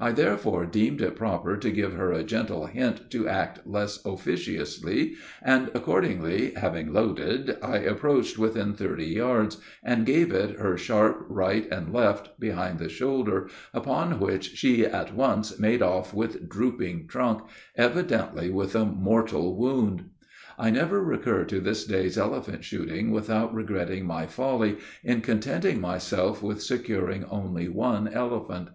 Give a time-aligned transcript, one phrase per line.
[0.00, 5.14] I therefore deemed it proper to give her a gentle hint to act less officiously,
[5.40, 11.64] and, accordingly, having loaded, I approached within thirty yards, and give it her sharp, right
[11.70, 17.42] and left, behind the shoulder, upon which she at once made off with drooping trunk,
[17.76, 20.06] evidently with a mortal wound.
[20.58, 26.42] I never recur to this day's elephant shooting without regretting my folly in contenting myself
[26.42, 28.70] with securing only one elephant.